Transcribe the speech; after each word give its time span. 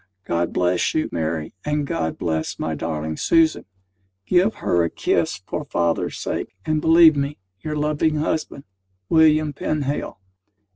God 0.25 0.51
bless 0.51 0.95
you, 0.95 1.09
Mary, 1.11 1.53
and 1.63 1.85
God 1.85 2.17
bless 2.17 2.57
my 2.57 2.73
darling 2.73 3.17
Susan! 3.17 3.65
Give 4.25 4.51
her 4.55 4.83
a 4.83 4.89
kiss 4.89 5.43
for 5.45 5.63
father's 5.63 6.17
sake, 6.17 6.55
and 6.65 6.81
believe 6.81 7.15
me, 7.15 7.37
Your 7.59 7.75
loving 7.75 8.15
husband, 8.15 8.63
WILLIAM 9.09 9.53
PENHALE. 9.53 10.19